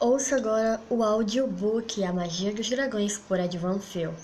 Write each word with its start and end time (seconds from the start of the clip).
Ouça 0.00 0.36
agora 0.36 0.80
o 0.88 1.02
audiobook 1.02 2.04
A 2.04 2.12
Magia 2.12 2.54
dos 2.54 2.68
Dragões 2.70 3.18
por 3.18 3.40
Advan 3.40 3.80
Phil. 3.80 4.14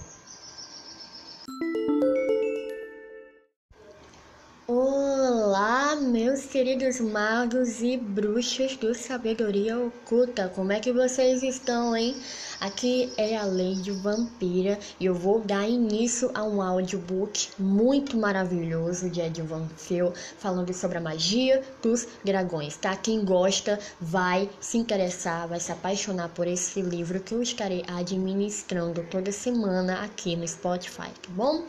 Queridos 6.64 6.98
magos 6.98 7.82
e 7.82 7.98
bruxas 7.98 8.74
do 8.78 8.94
Sabedoria 8.94 9.78
Oculta. 9.78 10.48
Como 10.48 10.72
é 10.72 10.80
que 10.80 10.90
vocês 10.90 11.42
estão, 11.42 11.94
hein? 11.94 12.16
Aqui 12.58 13.12
é 13.18 13.36
a 13.36 13.44
Lady 13.44 13.90
Vampira 13.90 14.78
e 14.98 15.04
eu 15.04 15.14
vou 15.14 15.40
dar 15.40 15.68
início 15.68 16.30
a 16.32 16.42
um 16.42 16.62
audiobook 16.62 17.50
muito 17.58 18.16
maravilhoso 18.16 19.10
de 19.10 19.20
Edvan 19.20 19.68
Phil, 19.76 20.14
falando 20.38 20.72
sobre 20.72 20.96
a 20.96 21.02
magia 21.02 21.62
dos 21.82 22.08
dragões, 22.24 22.78
tá? 22.78 22.96
Quem 22.96 23.22
gosta 23.22 23.78
vai 24.00 24.48
se 24.58 24.78
interessar, 24.78 25.46
vai 25.46 25.60
se 25.60 25.70
apaixonar 25.70 26.30
por 26.30 26.46
esse 26.46 26.80
livro 26.80 27.20
que 27.20 27.34
eu 27.34 27.42
estarei 27.42 27.84
administrando 27.86 29.04
toda 29.10 29.30
semana 29.30 30.02
aqui 30.02 30.34
no 30.34 30.48
Spotify, 30.48 31.10
tá 31.20 31.28
bom? 31.28 31.66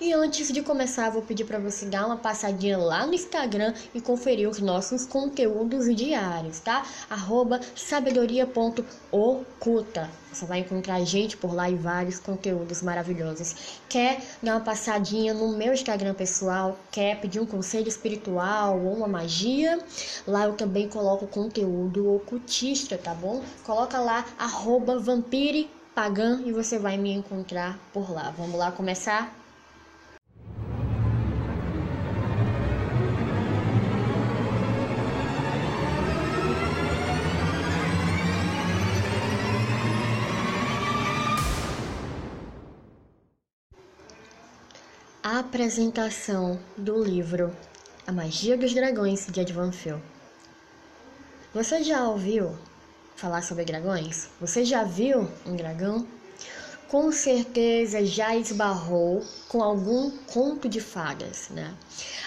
E 0.00 0.14
antes 0.14 0.50
de 0.50 0.62
começar, 0.62 1.10
vou 1.10 1.20
pedir 1.20 1.44
para 1.44 1.58
você 1.58 1.84
dar 1.84 2.06
uma 2.06 2.16
passadinha 2.16 2.78
lá 2.78 3.06
no 3.06 3.12
Instagram 3.12 3.74
e 3.94 4.00
conferir 4.00 4.37
os 4.46 4.60
nossos 4.60 5.04
conteúdos 5.04 5.94
diários, 5.94 6.60
tá? 6.60 6.86
Arroba 7.10 7.60
sabedoria.oculta. 7.74 10.08
Você 10.32 10.46
vai 10.46 10.60
encontrar 10.60 10.96
a 10.96 11.04
gente 11.04 11.36
por 11.36 11.54
lá 11.54 11.70
e 11.70 11.74
vários 11.74 12.18
conteúdos 12.18 12.82
maravilhosos. 12.82 13.80
Quer 13.88 14.20
dar 14.42 14.56
uma 14.56 14.60
passadinha 14.60 15.34
no 15.34 15.56
meu 15.56 15.72
Instagram 15.72 16.14
pessoal? 16.14 16.78
Quer 16.92 17.20
pedir 17.20 17.40
um 17.40 17.46
conselho 17.46 17.88
espiritual 17.88 18.78
ou 18.78 18.94
uma 18.94 19.08
magia? 19.08 19.78
Lá 20.26 20.44
eu 20.44 20.52
também 20.52 20.88
coloco 20.88 21.26
conteúdo 21.26 22.14
ocultista, 22.14 22.98
tá 22.98 23.14
bom? 23.14 23.42
Coloca 23.64 23.98
lá, 23.98 24.24
arroba 24.38 24.98
vampiripagan 24.98 26.42
e 26.44 26.52
você 26.52 26.78
vai 26.78 26.96
me 26.96 27.10
encontrar 27.10 27.78
por 27.92 28.10
lá. 28.10 28.32
Vamos 28.36 28.58
lá 28.58 28.70
começar? 28.70 29.34
Apresentação 45.38 46.58
do 46.76 47.00
livro 47.00 47.54
A 48.04 48.10
Magia 48.10 48.58
dos 48.58 48.74
Dragões 48.74 49.24
de 49.30 49.40
Edvan 49.40 49.70
Phil. 49.70 50.02
Você 51.54 51.84
já 51.84 52.08
ouviu 52.08 52.58
falar 53.14 53.42
sobre 53.42 53.64
dragões? 53.64 54.28
Você 54.40 54.64
já 54.64 54.82
viu 54.82 55.30
um 55.46 55.54
dragão? 55.54 56.04
Com 56.88 57.12
certeza 57.12 58.04
já 58.04 58.34
esbarrou 58.34 59.24
com 59.48 59.62
algum 59.62 60.10
conto 60.26 60.68
de 60.68 60.80
fadas, 60.80 61.50
né? 61.50 61.72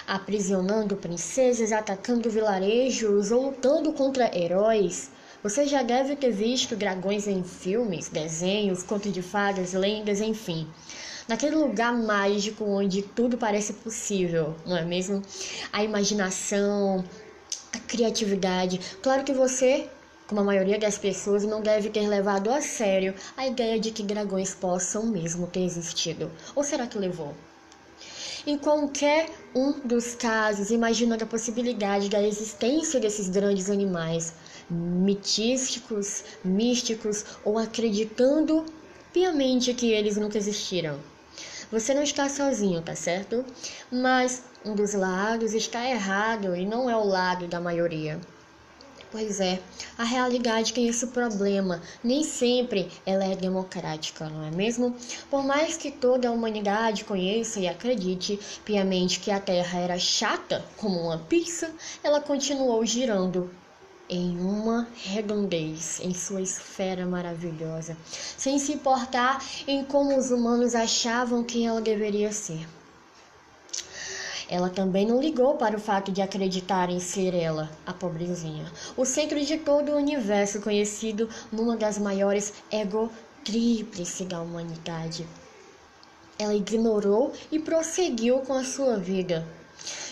Aprisionando 0.06 0.96
princesas, 0.96 1.70
atacando 1.70 2.30
vilarejos 2.30 3.30
ou 3.30 3.50
lutando 3.50 3.92
contra 3.92 4.34
heróis. 4.34 5.10
Você 5.42 5.66
já 5.66 5.82
deve 5.82 6.16
ter 6.16 6.30
visto 6.30 6.74
dragões 6.74 7.26
em 7.26 7.44
filmes, 7.44 8.08
desenhos, 8.08 8.82
contos 8.82 9.12
de 9.12 9.20
fadas, 9.20 9.74
lendas, 9.74 10.22
enfim 10.22 10.66
naquele 11.32 11.56
lugar 11.56 11.96
mágico 11.96 12.62
onde 12.62 13.00
tudo 13.00 13.38
parece 13.38 13.72
possível, 13.72 14.54
não 14.66 14.76
é 14.76 14.84
mesmo? 14.84 15.22
A 15.72 15.82
imaginação, 15.82 17.02
a 17.72 17.78
criatividade. 17.78 18.78
Claro 19.02 19.24
que 19.24 19.32
você, 19.32 19.88
como 20.26 20.42
a 20.42 20.44
maioria 20.44 20.78
das 20.78 20.98
pessoas, 20.98 21.42
não 21.44 21.62
deve 21.62 21.88
ter 21.88 22.06
levado 22.06 22.50
a 22.50 22.60
sério 22.60 23.14
a 23.34 23.46
ideia 23.46 23.80
de 23.80 23.90
que 23.90 24.02
dragões 24.02 24.54
possam 24.54 25.06
mesmo 25.06 25.46
ter 25.46 25.64
existido. 25.64 26.30
Ou 26.54 26.62
será 26.62 26.86
que 26.86 26.98
levou? 26.98 27.34
Em 28.46 28.58
qualquer 28.58 29.30
um 29.54 29.80
dos 29.80 30.14
casos, 30.14 30.70
imaginando 30.70 31.24
a 31.24 31.26
possibilidade 31.26 32.10
da 32.10 32.22
existência 32.22 33.00
desses 33.00 33.30
grandes 33.30 33.70
animais, 33.70 34.34
mitísticos, 34.68 36.24
místicos 36.44 37.24
ou 37.42 37.56
acreditando 37.56 38.66
piamente 39.14 39.72
que 39.72 39.90
eles 39.90 40.18
nunca 40.18 40.36
existiram. 40.36 41.11
Você 41.72 41.94
não 41.94 42.02
está 42.02 42.28
sozinho, 42.28 42.82
tá 42.82 42.94
certo? 42.94 43.42
Mas 43.90 44.42
um 44.62 44.74
dos 44.74 44.92
lados 44.92 45.54
está 45.54 45.88
errado 45.88 46.54
e 46.54 46.66
não 46.66 46.90
é 46.90 46.94
o 46.94 47.02
lado 47.02 47.46
da 47.46 47.62
maioria. 47.62 48.20
Pois 49.10 49.40
é, 49.40 49.58
a 49.96 50.04
realidade 50.04 50.74
tem 50.74 50.86
esse 50.86 51.06
problema. 51.06 51.80
Nem 52.04 52.24
sempre 52.24 52.90
ela 53.06 53.24
é 53.24 53.34
democrática, 53.34 54.28
não 54.28 54.44
é 54.44 54.50
mesmo? 54.50 54.94
Por 55.30 55.42
mais 55.42 55.78
que 55.78 55.90
toda 55.90 56.28
a 56.28 56.32
humanidade 56.32 57.04
conheça 57.04 57.58
e 57.58 57.66
acredite 57.66 58.38
piamente 58.66 59.18
que 59.18 59.30
a 59.30 59.40
Terra 59.40 59.78
era 59.78 59.98
chata 59.98 60.62
como 60.76 61.00
uma 61.00 61.16
pizza, 61.20 61.70
ela 62.04 62.20
continuou 62.20 62.84
girando 62.84 63.50
em 64.12 64.38
uma 64.38 64.86
redondez, 64.94 65.98
em 66.02 66.12
sua 66.12 66.42
esfera 66.42 67.06
maravilhosa, 67.06 67.96
sem 68.36 68.58
se 68.58 68.74
importar 68.74 69.42
em 69.66 69.82
como 69.82 70.14
os 70.14 70.30
humanos 70.30 70.74
achavam 70.74 71.42
que 71.42 71.64
ela 71.64 71.80
deveria 71.80 72.30
ser. 72.30 72.68
Ela 74.50 74.68
também 74.68 75.06
não 75.06 75.18
ligou 75.18 75.56
para 75.56 75.78
o 75.78 75.80
fato 75.80 76.12
de 76.12 76.20
acreditar 76.20 76.90
em 76.90 77.00
ser 77.00 77.32
ela, 77.32 77.70
a 77.86 77.94
pobrezinha, 77.94 78.70
o 78.98 79.06
centro 79.06 79.40
de 79.40 79.56
todo 79.56 79.92
o 79.92 79.96
universo, 79.96 80.60
conhecido 80.60 81.26
numa 81.50 81.74
das 81.74 81.96
maiores 81.96 82.52
egotríplices 82.70 84.26
da 84.26 84.42
humanidade. 84.42 85.26
Ela 86.38 86.54
ignorou 86.54 87.32
e 87.50 87.58
prosseguiu 87.58 88.40
com 88.40 88.52
a 88.52 88.62
sua 88.64 88.98
vida, 88.98 89.48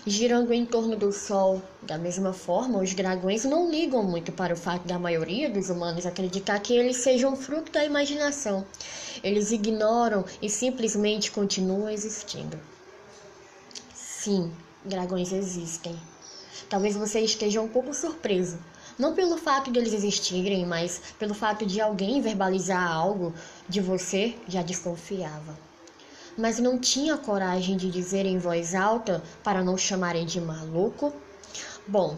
girando 0.07 0.53
em 0.53 0.65
torno 0.65 0.97
do 0.97 1.13
Sol. 1.13 1.63
Da 1.83 1.99
mesma 1.99 2.33
forma, 2.33 2.81
os 2.81 2.95
dragões 2.95 3.45
não 3.45 3.71
ligam 3.71 4.03
muito 4.03 4.33
para 4.33 4.55
o 4.55 4.57
fato 4.57 4.87
da 4.87 4.99
maioria 4.99 5.51
dos 5.51 5.71
humanos 5.71 6.07
acreditar 6.07 6.59
que 6.61 6.77
eles 6.77 6.99
sejam 6.99 7.37
fruto 7.37 7.73
da 7.73 7.85
imaginação. 7.85 8.65
Eles 9.23 9.51
ignoram 9.51 10.25
e 10.41 10.49
simplesmente 10.49 11.31
continuam 11.31 11.91
existindo. 11.91 12.59
Sim, 13.95 14.53
dragões 14.85 15.33
existem. 15.33 15.99
Talvez 16.69 16.97
você 16.97 17.21
esteja 17.21 17.61
um 17.61 17.69
pouco 17.69 17.93
surpreso. 17.93 18.59
Não 18.99 19.15
pelo 19.15 19.39
fato 19.39 19.71
de 19.71 19.79
eles 19.79 19.93
existirem, 19.93 20.67
mas 20.67 21.01
pelo 21.19 21.35
fato 21.35 21.65
de 21.65 21.81
alguém 21.81 22.21
verbalizar 22.21 22.87
algo 22.87 23.35
de 23.69 23.81
você 23.81 24.35
já 24.47 24.63
desconfiava 24.63 25.70
mas 26.37 26.59
não 26.59 26.79
tinha 26.79 27.17
coragem 27.17 27.77
de 27.77 27.91
dizer 27.91 28.27
em 28.27 28.39
voz 28.39 28.75
alta 28.75 29.23
para 29.43 29.63
não 29.63 29.77
chamarem 29.77 30.25
de 30.25 30.41
maluco? 30.41 31.13
Bom, 31.87 32.17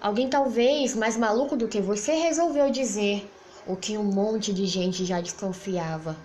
alguém 0.00 0.28
talvez 0.28 0.94
mais 0.94 1.16
maluco 1.16 1.56
do 1.56 1.68
que 1.68 1.80
você 1.80 2.12
resolveu 2.12 2.70
dizer 2.70 3.30
o 3.66 3.76
que 3.76 3.96
um 3.98 4.04
monte 4.04 4.52
de 4.52 4.66
gente 4.66 5.04
já 5.04 5.20
desconfiava. 5.20 6.16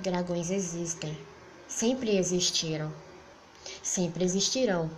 Dragões 0.00 0.50
existem. 0.50 1.16
Sempre 1.68 2.16
existiram. 2.16 2.92
Sempre 3.82 4.24
existirão. 4.24 4.90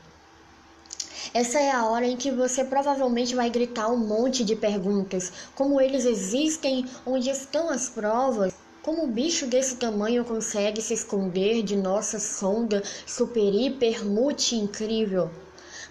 Essa 1.34 1.60
é 1.60 1.70
a 1.70 1.84
hora 1.86 2.06
em 2.06 2.16
que 2.16 2.30
você 2.30 2.64
provavelmente 2.64 3.34
vai 3.34 3.48
gritar 3.48 3.88
um 3.88 3.96
monte 3.96 4.44
de 4.44 4.56
perguntas, 4.56 5.32
como 5.54 5.80
eles 5.80 6.04
existem, 6.04 6.86
onde 7.06 7.30
estão 7.30 7.70
as 7.70 7.88
provas, 7.88 8.52
como 8.82 9.04
um 9.04 9.10
bicho 9.10 9.46
desse 9.46 9.76
tamanho 9.76 10.24
consegue 10.24 10.82
se 10.82 10.92
esconder 10.92 11.62
de 11.62 11.76
nossa 11.76 12.18
sonda 12.18 12.82
super 13.06 13.54
hiper 13.54 14.04
multi 14.04 14.56
incrível? 14.56 15.30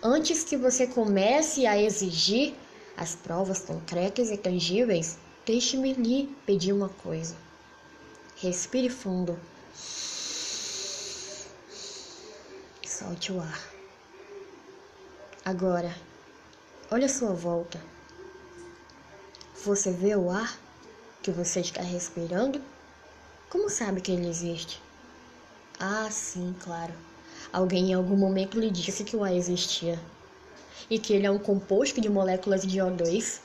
Antes 0.04 0.44
que 0.44 0.58
você 0.58 0.86
comece 0.86 1.66
a 1.66 1.82
exigir 1.82 2.54
as 2.98 3.16
provas 3.16 3.62
concretas 3.62 4.30
e 4.30 4.38
tangíveis, 4.38 5.18
deixe-me 5.46 5.94
lhe 5.94 6.36
pedir 6.46 6.74
uma 6.74 6.90
coisa. 6.90 7.36
Respire 8.36 8.90
fundo. 8.90 9.40
Solte 12.86 13.32
o 13.32 13.40
ar. 13.40 13.72
Agora, 15.46 15.96
olhe 16.92 17.06
a 17.06 17.10
sua 17.10 17.32
volta. 17.32 17.82
Você 19.64 19.92
vê 19.92 20.16
o 20.16 20.30
ar 20.30 20.60
que 21.24 21.32
você 21.32 21.62
está 21.62 21.82
respirando? 21.82 22.62
Como 23.52 23.70
sabe 23.70 24.00
que 24.00 24.14
ele 24.14 24.30
existe? 24.30 24.82
Ah, 25.78 26.08
sim, 26.10 26.56
claro. 26.64 26.94
Alguém 27.52 27.92
em 27.92 27.94
algum 27.94 28.16
momento 28.16 28.58
lhe 28.58 28.72
disse 28.72 29.04
que 29.04 29.14
o 29.14 29.26
ar 29.26 29.36
existia. 29.36 30.00
E 30.90 30.98
que 30.98 31.12
ele 31.12 31.28
é 31.28 31.32
um 31.32 31.38
composto 31.38 32.00
de 32.00 32.08
moléculas 32.08 32.62
de 32.62 32.80
O2. 32.80 33.42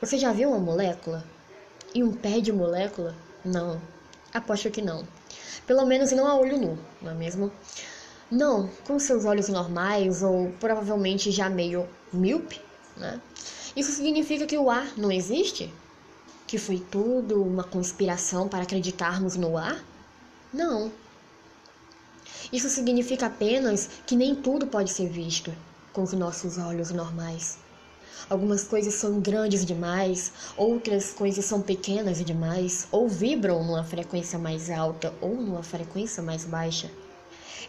Você 0.00 0.16
já 0.16 0.32
viu 0.32 0.48
uma 0.48 0.58
molécula? 0.58 1.22
E 1.94 2.02
um 2.02 2.10
pé 2.10 2.40
de 2.40 2.50
molécula? 2.50 3.14
Não. 3.44 3.78
Aposto 4.32 4.70
que 4.70 4.80
não. 4.80 5.06
Pelo 5.66 5.84
menos 5.84 6.10
não 6.10 6.26
a 6.26 6.34
olho 6.34 6.56
nu, 6.56 6.78
não 7.02 7.10
é 7.10 7.14
mesmo? 7.14 7.52
Não, 8.30 8.70
com 8.86 8.98
seus 8.98 9.26
olhos 9.26 9.50
normais 9.50 10.22
ou 10.22 10.50
provavelmente 10.52 11.30
já 11.30 11.50
meio 11.50 11.86
míope, 12.10 12.62
né? 12.96 13.20
Isso 13.76 13.92
significa 13.92 14.46
que 14.46 14.56
o 14.56 14.70
ar 14.70 14.96
não 14.96 15.12
existe? 15.12 15.70
Que 16.48 16.56
foi 16.58 16.80
tudo 16.80 17.42
uma 17.42 17.62
conspiração 17.62 18.48
para 18.48 18.62
acreditarmos 18.62 19.36
no 19.36 19.58
ar? 19.58 19.84
Não. 20.52 20.90
Isso 22.50 22.70
significa 22.70 23.26
apenas 23.26 23.90
que 24.06 24.16
nem 24.16 24.34
tudo 24.34 24.66
pode 24.66 24.90
ser 24.90 25.10
visto 25.10 25.54
com 25.92 26.02
os 26.02 26.14
nossos 26.14 26.56
olhos 26.56 26.90
normais. 26.90 27.58
Algumas 28.30 28.64
coisas 28.64 28.94
são 28.94 29.20
grandes 29.20 29.62
demais, 29.62 30.32
outras 30.56 31.12
coisas 31.12 31.44
são 31.44 31.60
pequenas 31.60 32.24
demais, 32.24 32.88
ou 32.90 33.10
vibram 33.10 33.62
numa 33.62 33.84
frequência 33.84 34.38
mais 34.38 34.70
alta 34.70 35.12
ou 35.20 35.34
numa 35.34 35.62
frequência 35.62 36.22
mais 36.22 36.46
baixa. 36.46 36.90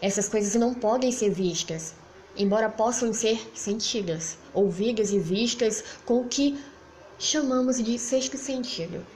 Essas 0.00 0.26
coisas 0.26 0.54
não 0.54 0.72
podem 0.72 1.12
ser 1.12 1.28
vistas, 1.28 1.92
embora 2.34 2.70
possam 2.70 3.12
ser 3.12 3.38
sentidas, 3.54 4.38
ouvidas 4.54 5.10
e 5.12 5.18
vistas 5.18 5.84
com 6.06 6.22
o 6.22 6.28
que 6.28 6.58
chamamos 7.20 7.76
de 7.76 7.98
sexto 7.98 8.38
sentido. 8.38 9.06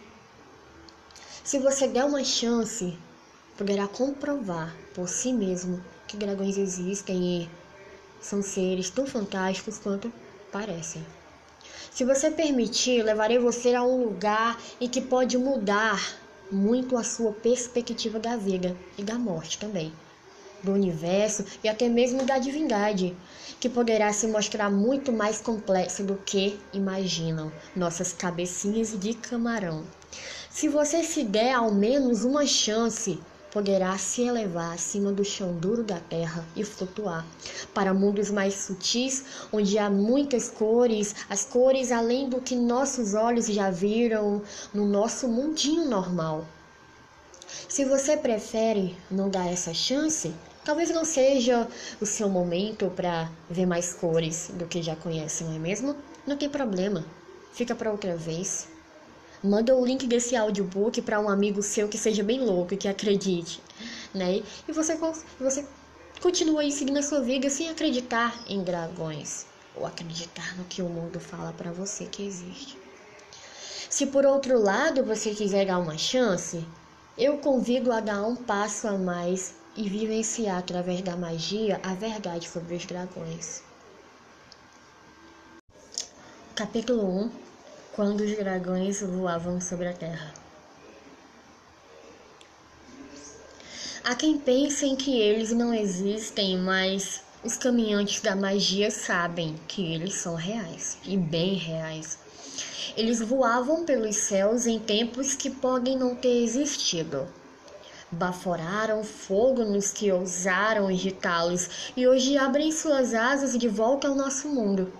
Se 1.42 1.58
você 1.58 1.88
der 1.88 2.04
uma 2.04 2.22
chance, 2.22 2.98
poderá 3.56 3.88
comprovar 3.88 4.76
por 4.94 5.08
si 5.08 5.32
mesmo 5.32 5.82
que 6.06 6.14
dragões 6.14 6.58
existem 6.58 7.42
e 7.42 7.50
são 8.20 8.42
seres 8.42 8.90
tão 8.90 9.06
fantásticos 9.06 9.78
quanto 9.78 10.12
parecem. 10.52 11.04
Se 11.90 12.04
você 12.04 12.30
permitir, 12.30 13.02
levarei 13.02 13.38
você 13.38 13.74
a 13.74 13.82
um 13.82 14.04
lugar 14.04 14.60
em 14.78 14.88
que 14.88 15.00
pode 15.00 15.38
mudar 15.38 16.14
muito 16.52 16.98
a 16.98 17.02
sua 17.02 17.32
perspectiva 17.32 18.18
da 18.18 18.36
vida 18.36 18.76
e 18.98 19.02
da 19.02 19.14
morte 19.14 19.58
também, 19.58 19.90
do 20.64 20.72
universo 20.72 21.44
e 21.62 21.68
até 21.68 21.88
mesmo 21.88 22.24
da 22.24 22.38
divindade, 22.38 23.16
que 23.60 23.68
poderá 23.68 24.12
se 24.12 24.26
mostrar 24.26 24.70
muito 24.70 25.12
mais 25.12 25.40
complexa 25.40 26.02
do 26.02 26.16
que 26.16 26.58
imaginam 26.72 27.52
nossas 27.76 28.12
cabecinhas 28.12 28.98
de 28.98 29.14
camarão. 29.14 29.84
Se 30.50 30.68
você 30.68 31.02
se 31.02 31.24
der 31.24 31.52
ao 31.54 31.72
menos 31.72 32.24
uma 32.24 32.46
chance, 32.46 33.20
poderá 33.54 33.96
se 33.96 34.22
elevar 34.22 34.74
acima 34.74 35.12
do 35.12 35.24
chão 35.24 35.56
duro 35.56 35.84
da 35.84 36.00
terra 36.00 36.44
e 36.56 36.64
flutuar 36.64 37.24
para 37.72 37.94
mundos 37.94 38.28
mais 38.28 38.54
sutis, 38.54 39.24
onde 39.52 39.78
há 39.78 39.88
muitas 39.88 40.50
cores, 40.50 41.14
as 41.30 41.44
cores 41.44 41.92
além 41.92 42.28
do 42.28 42.40
que 42.40 42.56
nossos 42.56 43.14
olhos 43.14 43.46
já 43.46 43.70
viram 43.70 44.42
no 44.74 44.84
nosso 44.84 45.28
mundinho 45.28 45.88
normal. 45.88 46.44
Se 47.68 47.84
você 47.84 48.16
prefere 48.16 48.96
não 49.08 49.28
dar 49.28 49.46
essa 49.46 49.72
chance, 49.72 50.34
talvez 50.64 50.90
não 50.90 51.04
seja 51.04 51.68
o 52.00 52.06
seu 52.06 52.28
momento 52.28 52.90
para 52.96 53.30
ver 53.50 53.66
mais 53.66 53.92
cores 53.92 54.50
do 54.54 54.66
que 54.66 54.82
já 54.82 54.96
conhece, 54.96 55.44
não 55.44 55.54
é 55.54 55.58
mesmo? 55.58 55.94
Não 56.26 56.36
tem 56.36 56.48
problema, 56.48 57.04
fica 57.52 57.74
para 57.74 57.92
outra 57.92 58.16
vez. 58.16 58.68
Manda 59.42 59.76
o 59.76 59.84
link 59.84 60.06
desse 60.06 60.34
audiobook 60.34 61.02
para 61.02 61.20
um 61.20 61.28
amigo 61.28 61.62
seu 61.62 61.86
que 61.86 61.98
seja 61.98 62.22
bem 62.22 62.40
louco 62.40 62.72
e 62.72 62.78
que 62.78 62.88
acredite, 62.88 63.60
né? 64.14 64.42
E 64.66 64.72
você, 64.72 64.98
você 65.38 65.66
continua 66.22 66.62
aí 66.62 66.72
seguindo 66.72 66.96
a 66.96 67.02
sua 67.02 67.20
vida 67.20 67.50
sem 67.50 67.68
acreditar 67.68 68.42
em 68.48 68.64
dragões 68.64 69.44
ou 69.76 69.84
acreditar 69.84 70.56
no 70.56 70.64
que 70.64 70.80
o 70.80 70.88
mundo 70.88 71.20
fala 71.20 71.52
para 71.52 71.70
você 71.72 72.06
que 72.06 72.26
existe. 72.26 72.78
Se 73.90 74.06
por 74.06 74.24
outro 74.24 74.58
lado 74.58 75.04
você 75.04 75.34
quiser 75.34 75.66
dar 75.66 75.78
uma 75.78 75.98
chance, 75.98 76.66
eu 77.18 77.36
convido 77.38 77.92
a 77.92 78.00
dar 78.00 78.22
um 78.22 78.34
passo 78.34 78.88
a 78.88 78.96
mais 78.96 79.54
e 79.76 79.88
vivenciar 79.88 80.58
através 80.58 81.02
da 81.02 81.16
magia 81.16 81.80
a 81.82 81.94
verdade 81.94 82.48
sobre 82.48 82.74
os 82.74 82.84
dragões. 82.86 83.62
Capítulo 86.54 87.04
1 87.04 87.44
quando 87.94 88.22
os 88.22 88.36
dragões 88.36 89.00
voavam 89.02 89.60
sobre 89.60 89.86
a 89.86 89.92
terra. 89.92 90.34
Há 94.02 94.14
quem 94.16 94.36
pense 94.36 94.96
que 94.96 95.16
eles 95.16 95.52
não 95.52 95.72
existem, 95.72 96.58
mas 96.58 97.22
os 97.44 97.56
caminhantes 97.56 98.20
da 98.20 98.34
magia 98.34 98.90
sabem 98.90 99.54
que 99.68 99.94
eles 99.94 100.14
são 100.14 100.34
reais 100.34 100.98
e 101.04 101.16
bem 101.16 101.54
reais. 101.54 102.18
Eles 102.96 103.20
voavam 103.20 103.84
pelos 103.84 104.16
céus 104.16 104.66
em 104.66 104.78
tempos 104.78 105.34
que 105.34 105.48
podem 105.48 105.96
não 105.96 106.16
ter 106.16 106.42
existido. 106.42 107.28
Baforaram 108.14 109.02
fogo 109.02 109.64
nos 109.64 109.90
que 109.90 110.10
ousaram 110.12 110.90
irritá-los 110.90 111.92
e 111.96 112.06
hoje 112.06 112.38
abrem 112.38 112.70
suas 112.70 113.12
asas 113.12 113.58
de 113.58 113.68
volta 113.68 114.08
ao 114.08 114.14
nosso 114.14 114.48
mundo. 114.48 114.92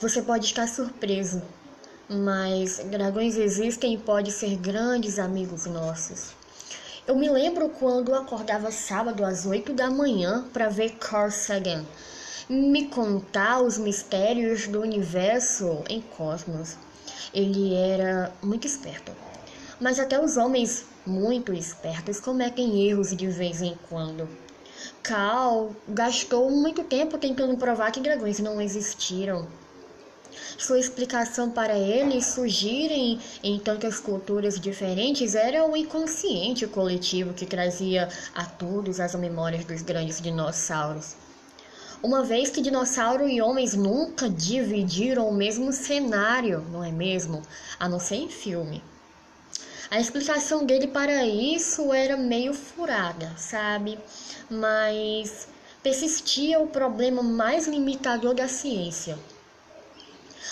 Você 0.00 0.20
pode 0.20 0.46
estar 0.46 0.66
surpreso, 0.66 1.42
mas 2.08 2.78
dragões 2.90 3.36
existem 3.36 3.94
e 3.94 3.98
podem 3.98 4.32
ser 4.32 4.56
grandes 4.56 5.18
amigos 5.18 5.66
nossos. 5.66 6.32
Eu 7.06 7.16
me 7.16 7.28
lembro 7.28 7.68
quando 7.68 8.14
acordava 8.14 8.70
sábado 8.70 9.24
às 9.24 9.46
8 9.46 9.72
da 9.72 9.88
manhã 9.88 10.46
para 10.52 10.68
ver 10.68 10.96
Carl 10.96 11.30
Sagan 11.30 11.84
me 12.48 12.86
contar 12.88 13.60
os 13.60 13.76
mistérios 13.76 14.66
do 14.66 14.80
universo 14.80 15.84
em 15.88 16.00
cosmos. 16.00 16.76
Ele 17.32 17.74
era 17.74 18.32
muito 18.42 18.66
esperto. 18.66 19.12
Mas 19.78 20.00
até 20.00 20.18
os 20.18 20.36
homens 20.36 20.84
muito 21.08 21.52
espertos 21.52 22.20
cometem 22.20 22.86
erros 22.86 23.16
de 23.16 23.26
vez 23.26 23.62
em 23.62 23.74
quando. 23.88 24.28
Carl 25.02 25.74
gastou 25.88 26.50
muito 26.50 26.84
tempo 26.84 27.18
tentando 27.18 27.56
provar 27.56 27.90
que 27.90 28.00
dragões 28.00 28.38
não 28.38 28.60
existiram. 28.60 29.48
Sua 30.58 30.78
explicação 30.78 31.50
para 31.50 31.78
eles 31.78 32.26
surgirem 32.26 33.18
em 33.42 33.58
tantas 33.58 33.98
culturas 33.98 34.60
diferentes 34.60 35.34
era 35.34 35.66
o 35.66 35.76
inconsciente 35.76 36.66
coletivo 36.66 37.32
que 37.32 37.46
trazia 37.46 38.08
a 38.34 38.44
todos 38.44 39.00
as 39.00 39.14
memórias 39.14 39.64
dos 39.64 39.82
grandes 39.82 40.20
dinossauros. 40.20 41.16
Uma 42.02 42.22
vez 42.22 42.50
que 42.50 42.60
dinossauro 42.60 43.28
e 43.28 43.40
homens 43.40 43.74
nunca 43.74 44.28
dividiram 44.28 45.28
o 45.28 45.34
mesmo 45.34 45.72
cenário, 45.72 46.64
não 46.70 46.84
é 46.84 46.92
mesmo? 46.92 47.42
A 47.80 47.88
não 47.88 47.98
ser 47.98 48.16
em 48.16 48.28
filme. 48.28 48.82
A 49.90 50.00
explicação 50.00 50.64
dele 50.64 50.86
para 50.86 51.26
isso 51.26 51.92
era 51.92 52.16
meio 52.16 52.52
furada, 52.52 53.34
sabe? 53.36 53.98
Mas 54.50 55.48
persistia 55.82 56.60
o 56.60 56.66
problema 56.66 57.22
mais 57.22 57.66
limitador 57.66 58.34
da 58.34 58.48
ciência 58.48 59.18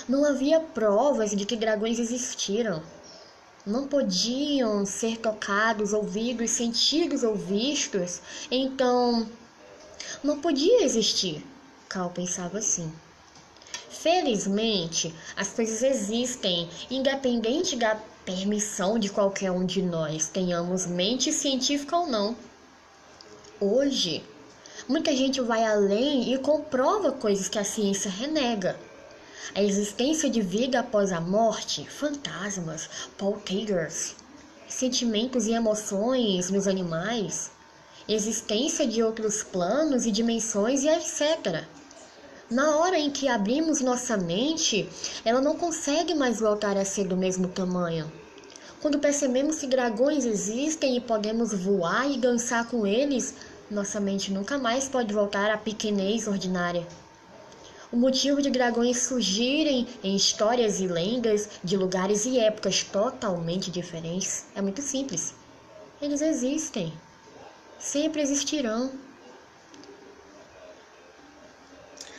não 0.08 0.24
havia 0.24 0.60
provas 0.60 1.32
de 1.34 1.44
que 1.44 1.56
dragões 1.56 1.98
existiram. 1.98 2.82
Não 3.64 3.88
podiam 3.88 4.86
ser 4.86 5.18
tocados, 5.18 5.92
ouvidos, 5.92 6.50
sentidos 6.50 7.24
ou 7.24 7.34
vistos. 7.34 8.20
Então, 8.50 9.28
não 10.22 10.40
podia 10.40 10.84
existir. 10.84 11.44
Cal 11.88 12.10
pensava 12.10 12.58
assim. 12.58 12.92
Felizmente, 13.90 15.12
as 15.36 15.48
coisas 15.48 15.82
existem, 15.82 16.68
independente 16.88 17.74
da 17.74 17.98
permissão 18.26 18.98
de 18.98 19.08
qualquer 19.08 19.50
um 19.50 19.64
de 19.64 19.80
nós, 19.80 20.28
tenhamos 20.28 20.84
mente 20.84 21.32
científica 21.32 21.96
ou 21.96 22.06
não. 22.06 22.36
Hoje, 23.58 24.22
muita 24.86 25.16
gente 25.16 25.40
vai 25.40 25.64
além 25.64 26.34
e 26.34 26.38
comprova 26.38 27.12
coisas 27.12 27.48
que 27.48 27.58
a 27.58 27.64
ciência 27.64 28.10
renega 28.10 28.76
a 29.54 29.62
existência 29.62 30.28
de 30.28 30.42
vida 30.42 30.80
após 30.80 31.12
a 31.12 31.20
morte, 31.20 31.88
fantasmas, 31.88 32.90
poltergeists, 33.16 34.14
sentimentos 34.68 35.46
e 35.46 35.52
emoções 35.52 36.50
nos 36.50 36.66
animais, 36.66 37.50
existência 38.06 38.86
de 38.86 39.02
outros 39.02 39.42
planos 39.42 40.04
e 40.04 40.10
dimensões 40.10 40.82
e 40.82 40.88
etc. 40.88 41.64
Na 42.50 42.76
hora 42.76 42.96
em 42.96 43.10
que 43.10 43.26
abrimos 43.26 43.80
nossa 43.80 44.16
mente, 44.16 44.88
ela 45.24 45.40
não 45.40 45.56
consegue 45.56 46.14
mais 46.14 46.38
voltar 46.38 46.76
a 46.76 46.84
ser 46.84 47.08
do 47.08 47.16
mesmo 47.16 47.48
tamanho. 47.48 48.10
Quando 48.80 49.00
percebemos 49.00 49.58
que 49.58 49.66
dragões 49.66 50.24
existem 50.24 50.96
e 50.96 51.00
podemos 51.00 51.52
voar 51.52 52.08
e 52.08 52.16
dançar 52.16 52.68
com 52.68 52.86
eles, 52.86 53.34
nossa 53.68 53.98
mente 53.98 54.30
nunca 54.30 54.56
mais 54.58 54.88
pode 54.88 55.12
voltar 55.12 55.50
à 55.50 55.58
pequenez 55.58 56.28
ordinária. 56.28 56.86
O 57.90 57.96
motivo 57.96 58.40
de 58.40 58.50
dragões 58.50 59.02
surgirem 59.02 59.88
em 60.04 60.14
histórias 60.14 60.78
e 60.78 60.86
lendas 60.86 61.48
de 61.64 61.76
lugares 61.76 62.26
e 62.26 62.38
épocas 62.38 62.84
totalmente 62.84 63.72
diferentes 63.72 64.46
é 64.54 64.62
muito 64.62 64.82
simples. 64.82 65.34
Eles 66.00 66.20
existem. 66.20 66.92
Sempre 67.76 68.22
existirão. 68.22 68.92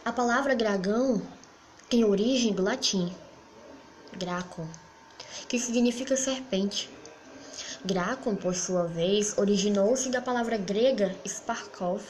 A 0.08 0.12
palavra 0.14 0.56
dragão 0.56 1.22
tem 1.90 2.06
origem 2.06 2.54
do 2.54 2.64
latim 2.64 3.14
gracon, 4.14 4.66
que 5.50 5.60
significa 5.60 6.16
serpente. 6.16 6.90
Gracon, 7.84 8.34
por 8.34 8.56
sua 8.56 8.86
vez, 8.88 9.38
originou-se 9.38 10.08
da 10.08 10.22
palavra 10.22 10.56
grega 10.56 11.14
sparkov, 11.28 12.02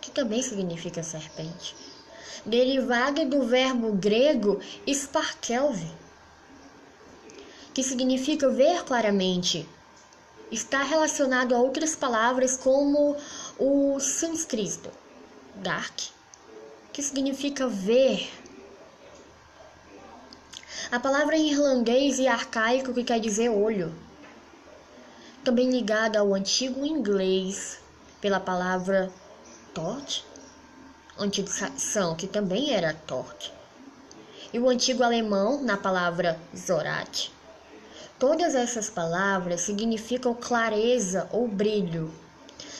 que 0.00 0.10
também 0.10 0.42
significa 0.42 1.00
serpente 1.04 1.76
derivada 2.44 3.24
do 3.24 3.46
verbo 3.46 3.92
grego 3.92 4.60
sparkelve. 4.92 5.88
que 7.72 7.84
significa 7.84 8.50
ver 8.50 8.82
claramente. 8.82 9.64
Está 10.50 10.82
relacionado 10.82 11.54
a 11.54 11.60
outras 11.60 11.94
palavras 11.94 12.56
como 12.56 13.16
o 13.60 14.00
sânscrito, 14.00 14.90
dark, 15.54 16.15
que 16.96 17.02
significa 17.02 17.68
ver. 17.68 18.26
A 20.90 20.98
palavra 20.98 21.36
em 21.36 21.50
irlandês 21.50 22.18
e 22.18 22.26
arcaico 22.26 22.94
que 22.94 23.04
quer 23.04 23.20
dizer 23.20 23.50
olho. 23.50 23.94
Também 25.44 25.70
ligada 25.70 26.20
ao 26.20 26.32
antigo 26.32 26.86
inglês 26.86 27.78
pela 28.18 28.40
palavra 28.40 29.12
torch, 29.74 30.24
antigo 31.18 31.50
saxão 31.50 32.16
que 32.16 32.26
também 32.26 32.72
era 32.72 32.94
torch 32.94 33.52
e 34.54 34.58
o 34.58 34.66
antigo 34.66 35.02
alemão 35.02 35.62
na 35.62 35.76
palavra 35.76 36.40
Zorat. 36.56 37.30
Todas 38.18 38.54
essas 38.54 38.88
palavras 38.88 39.60
significam 39.60 40.32
clareza 40.32 41.28
ou 41.30 41.46
brilho. 41.46 42.10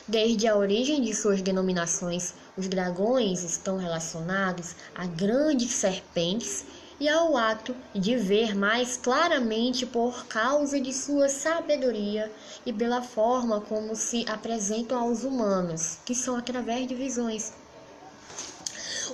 Desde 0.09 0.49
a 0.49 0.57
origem 0.57 1.03
de 1.03 1.13
suas 1.13 1.43
denominações, 1.43 2.33
os 2.57 2.69
dragões 2.69 3.43
estão 3.43 3.77
relacionados 3.77 4.75
a 4.95 5.07
grandes 5.07 5.73
serpentes 5.73 6.65
e 6.99 7.09
ao 7.09 7.37
ato 7.37 7.77
de 7.95 8.17
ver 8.17 8.55
mais 8.55 8.97
claramente 8.97 9.85
por 9.85 10.27
causa 10.27 10.81
de 10.81 10.93
sua 10.93 11.29
sabedoria 11.29 12.33
e 12.65 12.73
pela 12.73 13.03
forma 13.03 13.61
como 13.61 13.95
se 13.95 14.25
apresentam 14.29 14.99
aos 14.99 15.23
humanos, 15.23 15.99
que 16.07 16.15
são 16.15 16.37
através 16.37 16.87
de 16.87 16.95
visões. 16.95 17.53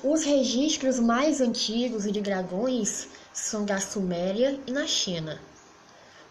Os 0.04 0.22
registros 0.22 1.00
mais 1.00 1.40
antigos 1.40 2.04
de 2.04 2.20
dragões 2.20 3.08
são 3.32 3.64
da 3.64 3.80
Suméria 3.80 4.58
e 4.66 4.70
na 4.70 4.86
China, 4.86 5.40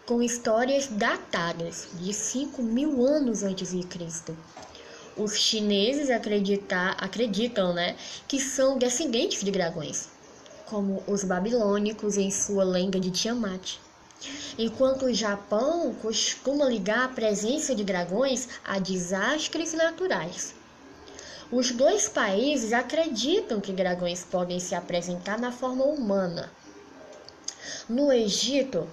com 0.06 0.22
histórias 0.22 0.86
datadas 0.86 1.88
de 1.94 2.12
5 2.12 2.62
mil 2.62 3.06
anos 3.06 3.42
antes 3.42 3.70
de 3.72 3.82
Cristo. 3.86 4.36
Os 5.14 5.36
chineses 5.36 6.08
acreditar, 6.08 6.96
acreditam 6.98 7.74
né, 7.74 7.96
que 8.26 8.40
são 8.40 8.78
descendentes 8.78 9.44
de 9.44 9.50
dragões, 9.50 10.08
como 10.64 11.02
os 11.06 11.22
babilônicos 11.22 12.16
em 12.16 12.30
sua 12.30 12.64
lenda 12.64 12.98
de 12.98 13.10
Tiamat. 13.10 13.76
Enquanto 14.58 15.04
o 15.04 15.12
Japão 15.12 15.94
costuma 16.00 16.64
ligar 16.64 17.04
a 17.04 17.08
presença 17.08 17.74
de 17.74 17.84
dragões 17.84 18.48
a 18.64 18.78
desastres 18.78 19.74
naturais. 19.74 20.54
Os 21.50 21.72
dois 21.72 22.08
países 22.08 22.72
acreditam 22.72 23.60
que 23.60 23.70
dragões 23.70 24.24
podem 24.24 24.58
se 24.58 24.74
apresentar 24.74 25.38
na 25.38 25.52
forma 25.52 25.84
humana. 25.84 26.50
No 27.86 28.10
Egito, 28.10 28.88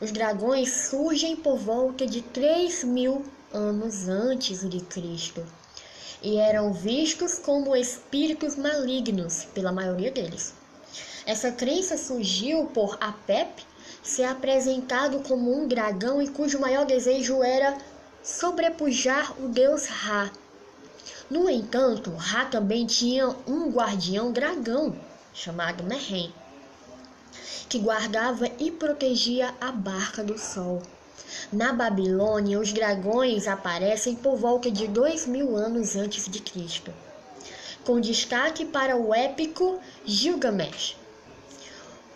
os 0.00 0.12
dragões 0.12 0.88
surgem 0.88 1.34
por 1.34 1.58
volta 1.58 2.06
de 2.06 2.22
3 2.22 2.84
mil 2.84 3.24
anos 3.52 4.08
antes 4.08 4.68
de 4.70 4.78
Cristo 4.78 5.44
e 6.22 6.36
eram 6.36 6.72
vistos 6.72 7.38
como 7.38 7.74
espíritos 7.76 8.56
malignos 8.56 9.44
pela 9.54 9.72
maioria 9.72 10.10
deles. 10.10 10.54
Essa 11.26 11.52
crença 11.52 11.96
surgiu 11.96 12.66
por 12.66 12.96
Apep 13.00 13.64
ser 14.02 14.24
apresentado 14.24 15.20
como 15.20 15.56
um 15.56 15.66
dragão 15.66 16.20
e 16.20 16.28
cujo 16.28 16.60
maior 16.60 16.84
desejo 16.84 17.42
era 17.42 17.78
sobrepujar 18.22 19.34
o 19.42 19.48
deus 19.48 19.86
Ra 19.86 20.30
no 21.30 21.48
entanto, 21.48 22.14
Ra 22.14 22.44
também 22.44 22.86
tinha 22.86 23.28
um 23.46 23.70
guardião 23.70 24.30
dragão 24.30 24.94
chamado 25.32 25.82
Mehen, 25.82 26.32
que 27.66 27.78
guardava 27.78 28.46
e 28.58 28.70
protegia 28.70 29.54
a 29.58 29.72
barca 29.72 30.22
do 30.22 30.38
sol. 30.38 30.82
Na 31.52 31.72
Babilônia, 31.72 32.58
os 32.58 32.72
dragões 32.72 33.46
aparecem 33.46 34.16
por 34.16 34.36
volta 34.36 34.70
de 34.70 34.88
dois 34.88 35.26
mil 35.26 35.56
anos 35.56 35.94
antes 35.94 36.28
de 36.28 36.40
Cristo, 36.40 36.92
com 37.84 38.00
destaque 38.00 38.64
para 38.64 38.96
o 38.96 39.14
épico 39.14 39.78
Gilgamesh. 40.04 40.96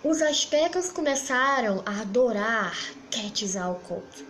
Os 0.03 0.23
astecas 0.23 0.91
começaram 0.91 1.83
a 1.85 2.01
adorar 2.01 2.77
Quetzalcoatl, 3.11 4.25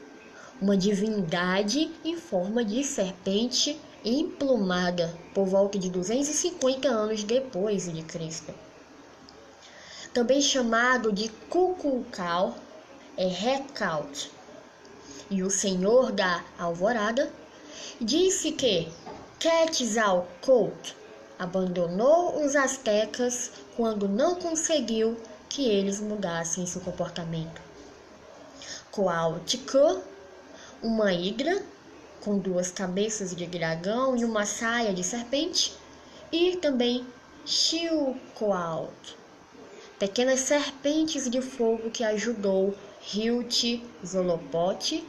uma 0.60 0.76
divindade 0.76 1.90
em 2.04 2.16
forma 2.16 2.64
de 2.64 2.82
serpente 2.82 3.80
emplumada 4.04 5.16
por 5.34 5.46
volta 5.46 5.78
de 5.78 5.88
250 5.90 6.88
anos 6.88 7.22
depois 7.22 7.92
de 7.92 8.02
Cristo. 8.02 8.52
Também 10.12 10.40
chamado 10.40 11.12
de 11.12 11.28
Kukulkal, 11.48 12.56
é 13.16 13.26
Recaut. 13.26 14.30
E 15.30 15.42
o 15.42 15.50
Senhor 15.50 16.10
da 16.10 16.42
Alvorada 16.58 17.30
disse 18.00 18.52
que 18.52 18.90
Quetzalcoatl 19.38 20.94
abandonou 21.38 22.44
os 22.44 22.56
astecas 22.56 23.50
quando 23.76 24.08
não 24.08 24.36
conseguiu 24.36 25.16
que 25.48 25.68
eles 25.68 26.00
mudassem 26.00 26.66
seu 26.66 26.80
comportamento. 26.80 27.60
Coautlicue, 28.90 30.00
uma 30.82 31.12
hidra 31.12 31.62
com 32.20 32.38
duas 32.38 32.70
cabeças 32.70 33.34
de 33.34 33.46
dragão 33.46 34.16
e 34.16 34.24
uma 34.24 34.44
saia 34.44 34.92
de 34.92 35.04
serpente, 35.04 35.74
e 36.32 36.56
também 36.56 37.06
Chilcoalt, 37.46 39.16
pequenas 39.98 40.40
serpentes 40.40 41.30
de 41.30 41.40
fogo 41.40 41.90
que 41.90 42.04
ajudou 42.04 42.74
Hilt 43.14 43.82
Zolopote. 44.04 45.06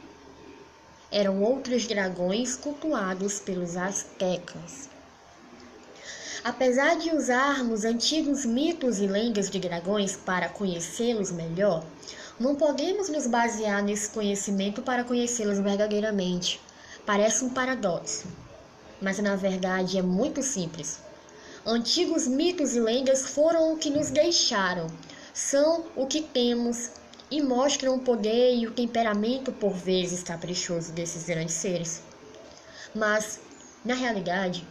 Eram 1.12 1.42
outros 1.42 1.86
dragões 1.86 2.54
cultuados 2.54 3.40
pelos 3.40 3.76
astecas. 3.76 4.88
Apesar 6.42 6.96
de 6.96 7.10
usarmos 7.14 7.84
antigos 7.84 8.44
mitos 8.46 8.98
e 8.98 9.06
lendas 9.06 9.50
de 9.50 9.58
dragões 9.58 10.16
para 10.16 10.48
conhecê-los 10.48 11.30
melhor, 11.30 11.84
não 12.38 12.54
podemos 12.54 13.10
nos 13.10 13.26
basear 13.26 13.82
nesse 13.82 14.08
conhecimento 14.08 14.80
para 14.80 15.04
conhecê-los 15.04 15.58
verdadeiramente. 15.58 16.58
Parece 17.04 17.44
um 17.44 17.50
paradoxo, 17.50 18.26
mas 19.02 19.18
na 19.18 19.36
verdade 19.36 19.98
é 19.98 20.02
muito 20.02 20.42
simples. 20.42 21.00
Antigos 21.66 22.26
mitos 22.26 22.74
e 22.74 22.80
lendas 22.80 23.26
foram 23.26 23.74
o 23.74 23.76
que 23.76 23.90
nos 23.90 24.10
deixaram, 24.10 24.86
são 25.34 25.84
o 25.94 26.06
que 26.06 26.22
temos 26.22 26.92
e 27.30 27.40
mostram 27.40 27.94
o 27.94 28.00
poder 28.00 28.56
e 28.56 28.66
o 28.66 28.72
temperamento 28.72 29.52
por 29.52 29.72
vezes 29.72 30.22
caprichoso 30.22 30.92
desses 30.92 31.24
grandes 31.24 31.54
seres. 31.54 32.02
Mas, 32.94 33.38
na 33.84 33.94
realidade, 33.94 34.66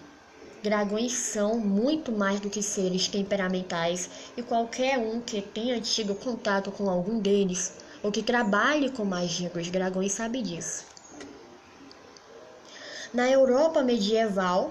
dragões 0.61 1.13
são 1.13 1.57
muito 1.57 2.11
mais 2.11 2.39
do 2.39 2.49
que 2.49 2.61
seres 2.61 3.07
temperamentais 3.07 4.09
e 4.35 4.43
qualquer 4.43 4.97
um 4.97 5.21
que 5.21 5.41
tenha 5.41 5.79
tido 5.79 6.13
contato 6.13 6.71
com 6.71 6.89
algum 6.89 7.19
deles 7.19 7.73
ou 8.03 8.11
que 8.11 8.21
trabalhe 8.21 8.89
com 8.89 9.05
magia 9.05 9.49
dos 9.49 9.69
dragões 9.69 10.11
sabe 10.11 10.41
disso. 10.41 10.85
Na 13.13 13.29
Europa 13.29 13.81
medieval, 13.81 14.69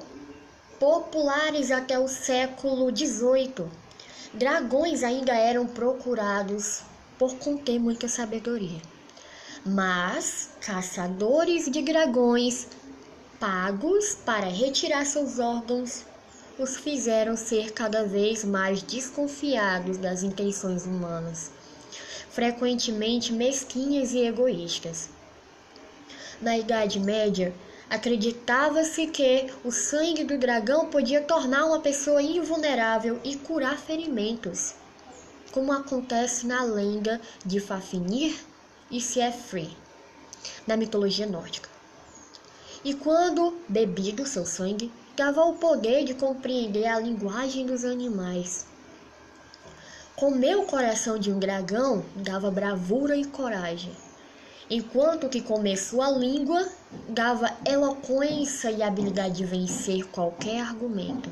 populares 0.78 1.70
até 1.70 1.98
o 1.98 2.06
século 2.06 2.94
XVIII, 2.94 3.66
dragões 4.32 5.02
ainda 5.02 5.34
eram 5.34 5.66
procurados 5.66 6.82
por 7.18 7.36
conter 7.36 7.78
muita 7.78 8.08
sabedoria. 8.08 8.80
Mas 9.64 10.50
caçadores 10.60 11.70
de 11.70 11.82
dragões, 11.82 12.68
pagos 13.40 14.14
para 14.14 14.46
retirar 14.46 15.04
seus 15.04 15.38
órgãos, 15.38 16.04
os 16.58 16.76
fizeram 16.76 17.36
ser 17.36 17.72
cada 17.72 18.04
vez 18.04 18.44
mais 18.44 18.82
desconfiados 18.82 19.96
das 19.98 20.22
intenções 20.22 20.86
humanas, 20.86 21.50
frequentemente 22.30 23.32
mesquinhas 23.32 24.12
e 24.12 24.20
egoístas. 24.26 25.08
Na 26.40 26.56
Idade 26.56 27.00
Média, 27.00 27.52
Acreditava-se 27.90 29.06
que 29.06 29.46
o 29.64 29.72
sangue 29.72 30.22
do 30.22 30.36
dragão 30.36 30.90
podia 30.90 31.22
tornar 31.22 31.64
uma 31.64 31.80
pessoa 31.80 32.20
invulnerável 32.20 33.18
e 33.24 33.34
curar 33.34 33.78
ferimentos, 33.78 34.74
como 35.52 35.72
acontece 35.72 36.46
na 36.46 36.62
lenda 36.62 37.20
de 37.44 37.60
Fafnir 37.60 38.38
e 38.90 39.00
Siegfried, 39.00 39.76
na 40.66 40.76
mitologia 40.76 41.26
nórdica. 41.26 41.68
E 42.84 42.94
quando 42.94 43.58
bebido 43.68 44.26
seu 44.26 44.46
sangue, 44.46 44.92
dava 45.16 45.44
o 45.44 45.56
poder 45.56 46.04
de 46.04 46.14
compreender 46.14 46.86
a 46.86 47.00
linguagem 47.00 47.66
dos 47.66 47.84
animais. 47.84 48.66
Comer 50.14 50.56
o 50.56 50.66
coração 50.66 51.18
de 51.18 51.30
um 51.30 51.38
dragão 51.38 52.04
dava 52.14 52.50
bravura 52.50 53.16
e 53.16 53.24
coragem 53.24 53.92
enquanto 54.70 55.28
que 55.28 55.40
comer 55.40 55.76
sua 55.76 56.10
língua 56.10 56.68
dava 57.08 57.50
eloquência 57.64 58.70
e 58.70 58.82
habilidade 58.82 59.36
de 59.36 59.44
vencer 59.44 60.06
qualquer 60.08 60.60
argumento. 60.60 61.30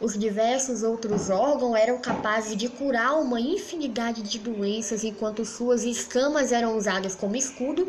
Os 0.00 0.16
diversos 0.16 0.84
outros 0.84 1.28
órgãos 1.28 1.74
eram 1.74 1.98
capazes 1.98 2.56
de 2.56 2.68
curar 2.68 3.20
uma 3.20 3.40
infinidade 3.40 4.22
de 4.22 4.38
doenças, 4.38 5.02
enquanto 5.02 5.44
suas 5.44 5.82
escamas 5.82 6.52
eram 6.52 6.76
usadas 6.76 7.16
como 7.16 7.34
escudo 7.34 7.88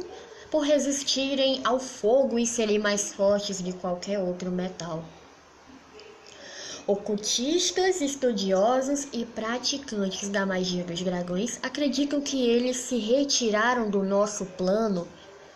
por 0.49 0.61
resistirem 0.61 1.61
ao 1.63 1.79
fogo 1.79 2.39
e 2.39 2.47
serem 2.47 2.79
mais 2.79 3.13
fortes 3.13 3.61
de 3.61 3.73
qualquer 3.73 4.17
outro 4.17 4.49
metal. 4.49 5.03
Ocultistas, 6.87 8.01
estudiosos 8.01 9.07
e 9.13 9.23
praticantes 9.23 10.29
da 10.29 10.47
magia 10.47 10.83
dos 10.83 11.03
dragões 11.03 11.59
acreditam 11.61 12.19
que 12.21 12.43
eles 12.43 12.77
se 12.77 12.97
retiraram 12.97 13.87
do 13.87 14.01
nosso 14.01 14.45
plano 14.45 15.07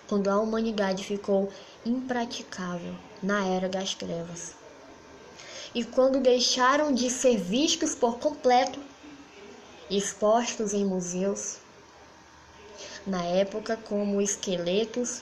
quando 0.08 0.28
a 0.28 0.40
humanidade 0.40 1.04
ficou 1.04 1.50
impraticável 1.84 2.94
na 3.24 3.44
Era 3.44 3.68
das 3.68 3.96
Trevas 3.96 4.63
e 5.74 5.84
quando 5.84 6.20
deixaram 6.20 6.94
de 6.94 7.10
ser 7.10 7.38
vistos 7.38 7.96
por 7.96 8.20
completo, 8.20 8.80
expostos 9.90 10.74
em 10.74 10.86
museus, 10.86 11.58
na 13.06 13.24
época 13.24 13.78
como 13.78 14.22
esqueletos 14.22 15.22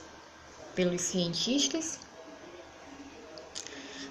pelos 0.75 1.01
cientistas, 1.01 1.99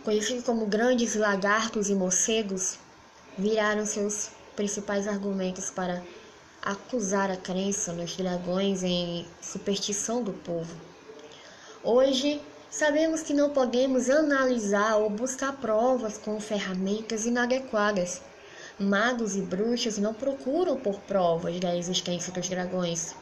conhecidos 0.02 0.44
como 0.44 0.66
grandes 0.66 1.14
lagartos 1.14 1.90
e 1.90 1.94
morcegos, 1.94 2.78
viraram 3.36 3.84
seus 3.84 4.30
principais 4.56 5.06
argumentos 5.06 5.70
para 5.70 6.02
acusar 6.62 7.30
a 7.30 7.36
crença 7.36 7.92
nos 7.92 8.16
dragões 8.16 8.82
em 8.82 9.26
superstição 9.40 10.22
do 10.22 10.32
povo. 10.32 10.74
Hoje, 11.82 12.40
Sabemos 12.70 13.20
que 13.20 13.34
não 13.34 13.50
podemos 13.50 14.08
analisar 14.08 14.94
ou 14.96 15.10
buscar 15.10 15.56
provas 15.56 16.16
com 16.16 16.40
ferramentas 16.40 17.26
inadequadas. 17.26 18.22
Magos 18.78 19.34
e 19.34 19.42
bruxos 19.42 19.98
não 19.98 20.14
procuram 20.14 20.76
por 20.76 21.00
provas 21.00 21.58
da 21.58 21.76
existência 21.76 22.32
dos 22.32 22.48
dragões. 22.48 23.12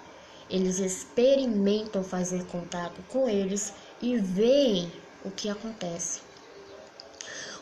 Eles 0.50 0.78
experimentam 0.78 2.04
fazer 2.04 2.44
contato 2.44 3.02
com 3.08 3.26
eles 3.26 3.72
e 4.02 4.18
veem 4.18 4.92
o 5.24 5.30
que 5.30 5.48
acontece. 5.48 6.20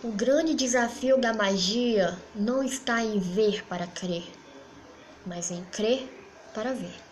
O 0.03 0.11
grande 0.11 0.55
desafio 0.55 1.21
da 1.21 1.33
magia 1.33 2.19
não 2.35 2.65
está 2.65 3.01
em 3.01 3.21
ver 3.21 3.65
para 3.67 3.87
crer, 3.87 4.25
mas 5.25 5.53
em 5.53 5.63
crer 5.67 6.09
para 6.53 6.73
ver. 6.73 7.06